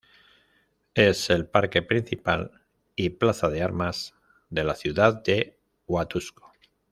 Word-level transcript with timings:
Es 0.95 1.29
el 1.29 1.45
parque 1.47 1.83
principal 1.83 2.63
y 2.95 3.11
plaza 3.11 3.49
de 3.49 3.61
armas 3.61 4.15
de 4.49 4.63
la 4.63 4.73
ciudad 4.73 5.21
de 5.23 5.59
Huatusco. 5.85 6.51